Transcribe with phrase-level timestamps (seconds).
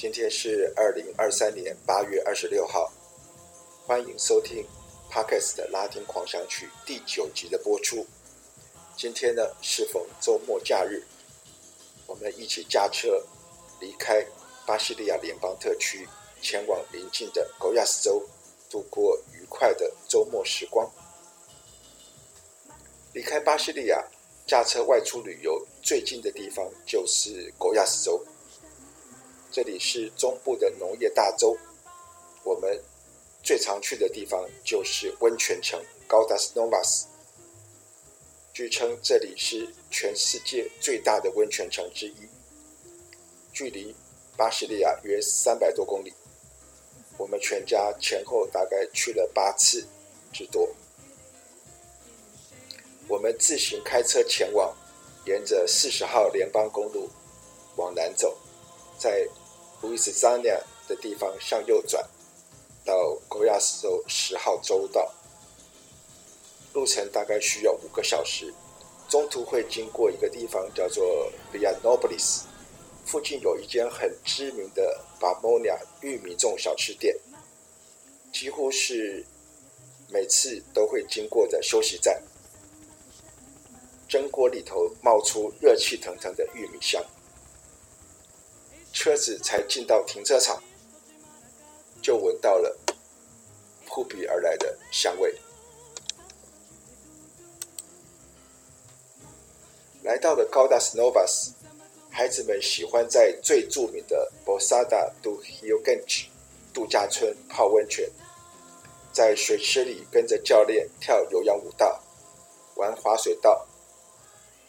[0.00, 2.90] 今天是二零二三年八月二十六号，
[3.84, 4.66] 欢迎收听
[5.12, 8.06] Podcast 的拉丁狂想曲第九集的播出。
[8.96, 11.04] 今天呢，适逢周末假日，
[12.06, 13.22] 我们一起驾车
[13.78, 14.24] 离开
[14.66, 16.08] 巴西利亚联邦特区，
[16.40, 18.26] 前往邻近的戈亚斯州，
[18.70, 20.90] 度过愉快的周末时光。
[23.12, 24.02] 离开巴西利亚，
[24.46, 28.24] 驾车外出旅游，最近的地方就是戈亚斯州。
[29.52, 31.56] 这里是中部的农业大州，
[32.44, 32.80] 我们
[33.42, 37.06] 最常去的地方就是温泉城 Caldas Novas。
[38.52, 42.28] 据称这里是全世界最大的温泉城之一，
[43.52, 43.92] 距离
[44.36, 46.12] 巴西利亚约三百多公里。
[47.18, 49.84] 我们全家前后大概去了八次
[50.32, 50.68] 之多。
[53.08, 54.72] 我们自行开车前往，
[55.26, 57.10] 沿着四十号联邦公路
[57.76, 58.38] 往南走，
[58.96, 59.26] 在
[59.82, 60.50] 路易斯安那
[60.88, 62.06] 的地方向右转，
[62.84, 65.12] 到格亚斯州十号州道。
[66.72, 68.52] 路程大概需要五个小时，
[69.08, 72.42] 中途会经过一个地方叫做 Via Nobles，
[73.04, 77.16] 附近有一间很知名的 Bamona 玉米种小吃店，
[78.32, 79.24] 几乎是
[80.08, 82.22] 每次都会经过的休息站。
[84.08, 87.04] 蒸锅里头冒出热气腾腾的玉米香。
[89.02, 90.62] 车子才进到停车场，
[92.02, 92.76] 就闻到了
[93.86, 95.34] 扑鼻而来的香味。
[100.02, 101.24] 来到了高达 SNOVA，
[102.10, 106.26] 孩子们喜欢在最著名的 Bosada do Rio Quente
[106.74, 108.06] 度假村泡温泉，
[109.14, 111.98] 在水池里跟着教练跳有氧舞蹈，
[112.74, 113.66] 玩滑水道、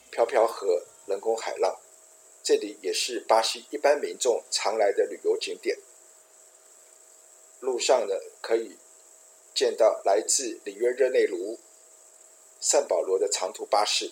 [0.10, 1.81] 飘飘河、人工海浪。
[2.44, 5.78] 这里也是巴西一般民众常来的旅游景点。
[7.60, 8.78] 路上呢，可以
[9.54, 11.60] 见到来自里约热内卢、
[12.60, 14.12] 圣保罗的长途巴士，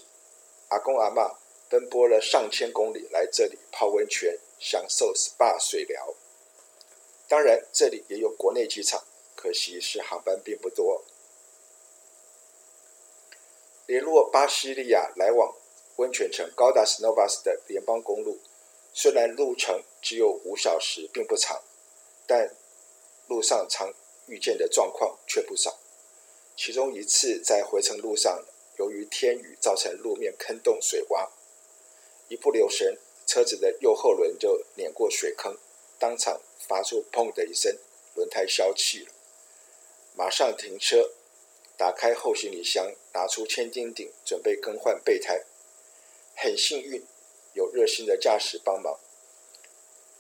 [0.68, 6.14] 阿公阿嬷奔波了上千公里来这里泡温泉，享受 SPA 水疗。
[7.28, 9.04] 当然，这里也有国内机场，
[9.36, 11.04] 可惜是航班并不多。
[13.88, 15.59] 联络巴西利亚来往。
[16.00, 18.40] 温泉城高达 s n o v a s 的联邦公路，
[18.94, 21.62] 虽然路程只有五小时，并不长，
[22.26, 22.56] 但
[23.28, 23.94] 路上常
[24.28, 25.78] 遇见的状况却不少。
[26.56, 28.46] 其中一次在回程路上，
[28.78, 31.28] 由于天雨造成路面坑洞水洼，
[32.30, 35.58] 一不留神，车子的右后轮就碾过水坑，
[36.00, 37.78] 当场发出“砰”的一声，
[38.16, 39.12] 轮胎消气了。
[40.16, 41.12] 马上停车，
[41.76, 45.44] 打开后行李箱，拿出千斤顶，准备更换备胎。
[46.42, 47.06] 很幸运，
[47.52, 48.98] 有热心的驾驶帮忙。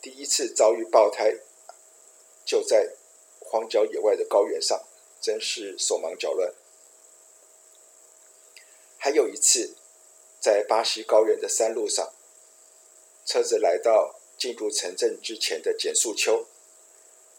[0.01, 1.33] 第一次遭遇爆胎，
[2.43, 2.91] 就在
[3.39, 4.85] 荒郊野外的高原上，
[5.21, 6.53] 真是手忙脚乱。
[8.97, 9.77] 还有一次，
[10.41, 12.13] 在巴西高原的山路上，
[13.25, 16.45] 车子来到进入城镇之前的减速丘，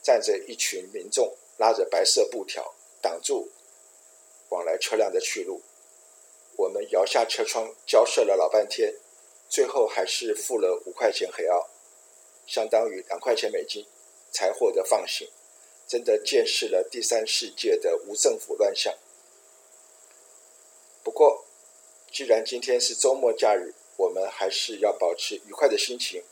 [0.03, 3.51] 站着一群民众，拉着白色布条挡住
[4.49, 5.61] 往来车辆的去路。
[6.61, 8.95] 我们摇下车窗，交涉了老半天，
[9.49, 11.71] 最后还是付了五块钱黑澳，
[12.47, 13.87] 相当于两块钱美金，
[14.31, 15.27] 才获得放行。
[15.89, 18.95] 真的见识了第三世界的无政府乱象。
[21.03, 21.47] 不过，
[22.13, 26.23] 既然今天是周末假日，我们还是要保持愉快的心情，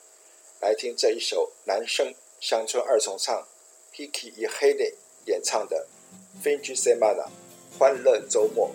[0.60, 3.48] 来听这一首男声乡村二重唱
[3.94, 5.88] Ricky e Hailey 演唱的
[6.44, 7.24] 《Fin de Semana》，
[7.78, 8.70] 欢乐周末。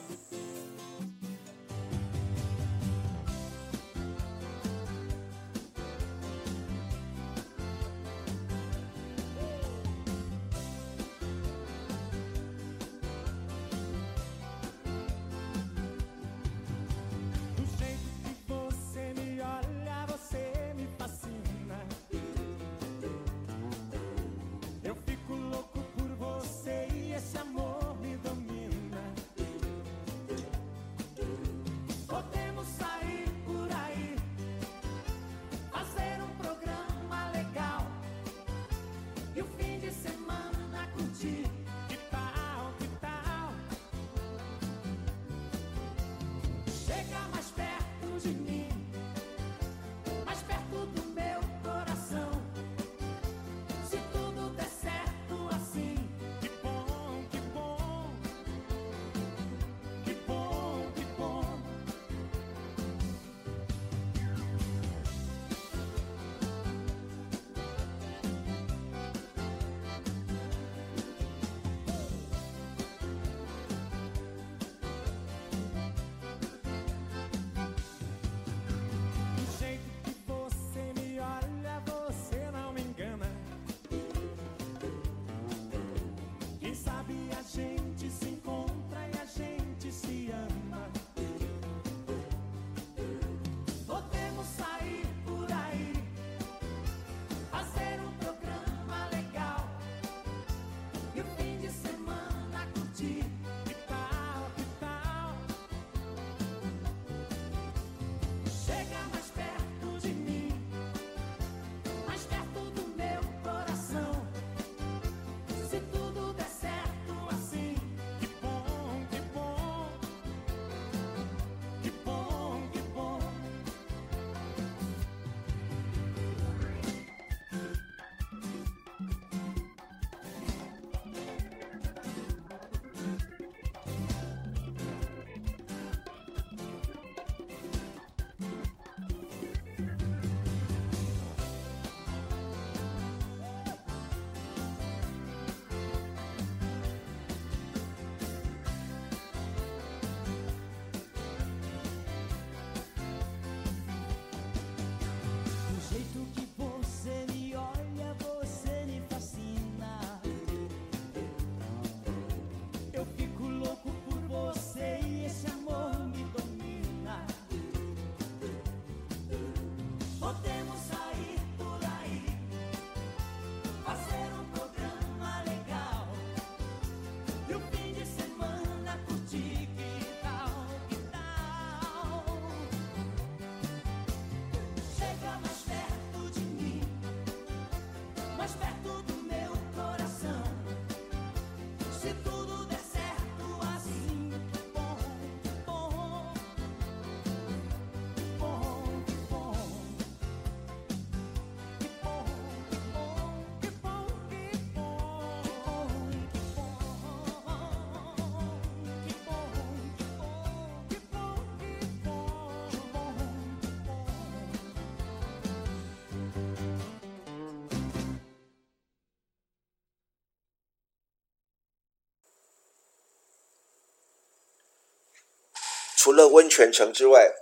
[226.04, 227.34] 除了温泉城之外，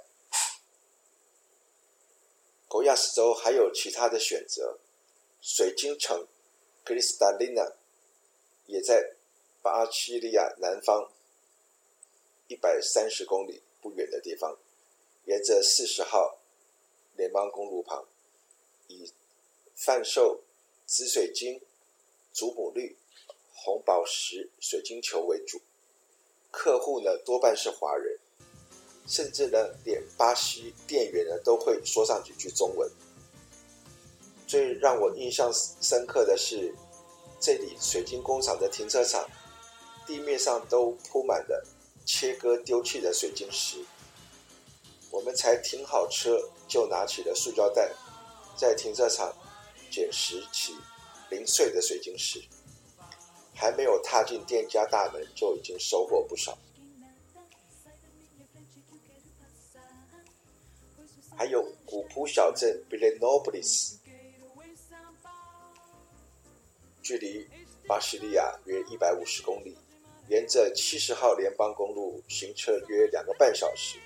[2.70, 4.78] 戈亚斯州还有其他的选择。
[5.42, 6.28] 水晶城
[6.86, 7.74] （Cristalina）
[8.68, 9.16] 也在
[9.64, 11.12] 巴西利亚南方
[12.46, 14.56] 一百三十公里不远的地方，
[15.26, 16.38] 沿着四十号
[17.16, 18.08] 联邦公路旁，
[18.86, 19.12] 以
[19.74, 20.44] 贩售
[20.86, 21.60] 紫水晶、
[22.32, 22.96] 祖母绿、
[23.56, 25.60] 红宝石水晶球为主，
[26.52, 28.20] 客户呢多半是华人。
[29.12, 32.90] 甚至呢，连巴西店员呢都会说上几句中文。
[34.48, 36.74] 最让我印象深刻的是，
[37.38, 39.30] 这里水晶工厂的停车场
[40.08, 41.62] 地面上都铺满了
[42.06, 43.84] 切割丢弃的水晶石。
[45.10, 46.40] 我们才停好车，
[46.70, 47.92] 就拿起了塑胶袋，
[48.56, 49.36] 在停车场
[49.92, 50.74] 捡拾起
[51.30, 52.42] 零碎的水晶石，
[53.54, 56.58] 还没有踏进店家大门，就已经收获不少。
[61.42, 63.98] 还有古朴小镇 b i l e n o b l i s
[67.02, 67.50] 距离
[67.88, 69.76] 巴西利亚约一百五十公里，
[70.30, 73.98] 沿着七十号联邦公路行车约两个半小时。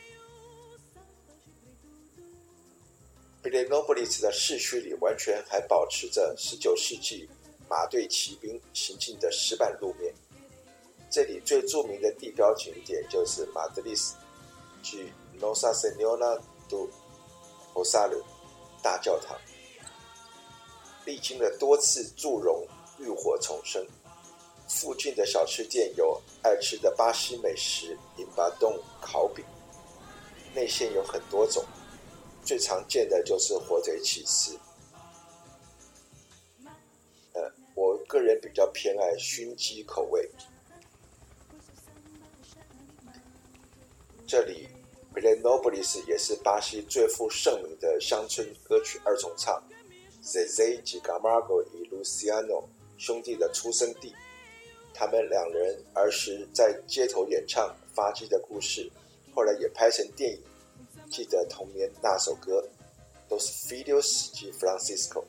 [3.44, 7.27] b i l e n o b l i s 的市区里完全还保持着十九世纪
[7.68, 10.13] 马队骑兵行进的石板路面。
[11.12, 14.15] 这里最著名的地标景点就是马德里斯
[14.82, 15.12] 及
[15.42, 16.89] Nossa Senhora do
[17.75, 18.24] 罗萨鲁
[18.82, 19.38] 大教堂
[21.03, 22.65] 历经了多次祝融
[23.00, 23.86] 浴火重生。
[24.67, 29.46] 附近的小吃店有爱吃的巴西美食——银巴东烤饼，
[30.55, 31.63] 内馅有很多种，
[32.44, 34.58] 最常见的就是火腿起司。
[37.34, 40.27] 呃，我个人比较偏爱熏鸡口味。
[44.25, 44.67] 这里。
[45.15, 49.63] Pirenópolis 也是巴西最负盛名的乡村歌曲二重唱
[50.22, 52.65] ，Zezé de Camargo 与 Luciano
[52.98, 54.13] 兄弟的出生地。
[54.93, 58.91] 他们两人儿时在街头演唱发迹的故事，
[59.34, 60.43] 后来也拍成电影。
[61.10, 62.67] 记得童年那首歌
[63.29, 65.24] ，Dos Filhos de Francisco，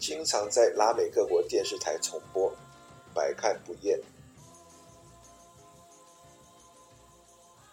[0.00, 2.52] 经常在拉美各国电视台重播，
[3.14, 4.00] 百看不厌。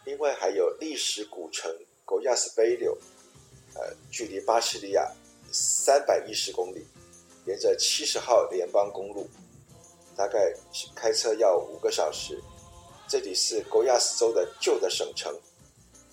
[0.10, 1.72] 另外还有历史古城
[2.04, 2.98] Goiás Velho，
[3.76, 5.08] 呃，距离巴西利亚
[5.52, 6.84] 三百一十公里，
[7.46, 9.30] 沿着七十号联邦公路，
[10.18, 10.52] 大概
[10.96, 12.42] 开车要五个小时。
[13.08, 15.32] 这里是戈亚斯州的旧的省城。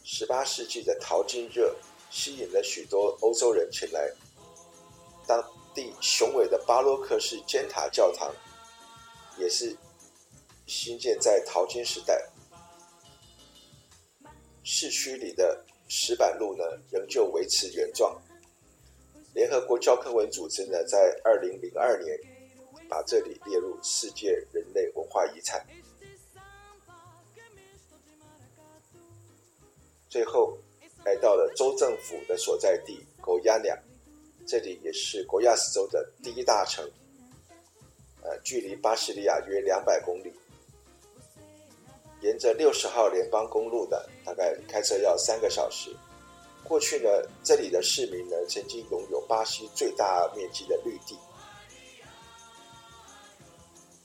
[0.05, 1.75] 十八世纪的淘金热
[2.11, 4.13] 吸引了许多欧洲人前来。
[5.27, 5.43] 当
[5.75, 8.31] 地雄伟的巴洛克式尖塔教堂，
[9.39, 9.75] 也是
[10.67, 12.23] 兴建在淘金时代。
[14.69, 18.21] 市区里的石板路呢，仍旧维持原状。
[19.33, 22.19] 联合国教科文组织呢，在二零零二年
[22.89, 25.65] 把这里列入世界人类文化遗产。
[30.09, 30.59] 最后
[31.05, 33.73] 来到了州政府的所在地国亚纳
[34.47, 36.85] 这里也是戈亚斯州的第一大城，
[38.21, 40.33] 呃，距离巴西利亚约两百公里。
[42.27, 45.95] 沿着六十号联邦公路的，大概开车要三个小时。
[46.65, 47.09] 过去呢，
[47.45, 51.17] 这里的市民呢，曾经拥有巴西最大面积的绿地，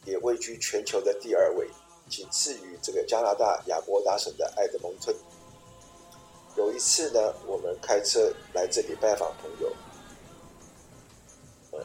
[0.06, 1.68] 也位居全球的第二位，
[2.10, 5.16] 仅次于这个加拿大亚伯达省的埃德蒙顿。
[6.56, 9.74] 有一次呢，我们开车来这里拜访朋友，
[11.72, 11.84] 呃，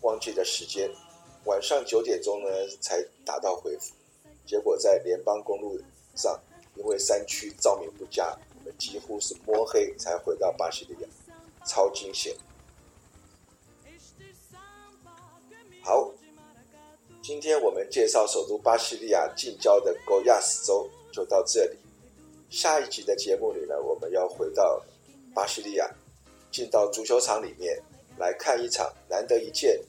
[0.00, 0.90] 忘记了时间，
[1.44, 2.48] 晚上九点钟呢
[2.80, 3.92] 才打道回府。
[4.46, 5.80] 结果在联邦公路
[6.14, 6.38] 上，
[6.76, 11.08] 因为山区照明不佳，我们几乎是摸黑才回到巴西利亚，
[11.66, 12.34] 超惊险。
[15.82, 16.10] 好，
[17.22, 21.76] 今天我们介绍首都巴西利亚近郊的戈亚斯州就到这里。
[22.50, 24.82] 下一集的节目里呢，我们要回到
[25.34, 25.90] 巴西利亚，
[26.50, 27.82] 进到足球场里面
[28.18, 29.80] 来看一场难得一见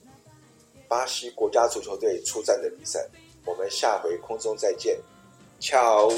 [0.88, 3.08] 巴西国家足球队出战的比赛。
[3.46, 4.98] 我们下回空中再见，
[5.58, 6.10] 瞧。